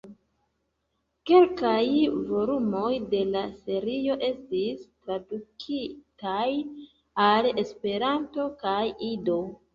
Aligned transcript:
Kelkaj 1.29 1.81
volumoj 2.29 2.89
de 3.11 3.19
la 3.35 3.43
serio 3.67 4.17
estis 4.29 4.89
tradukitaj 4.89 6.49
al 7.29 7.53
Esperanto 7.67 8.49
kaj 8.67 8.83
Ido. 9.13 9.41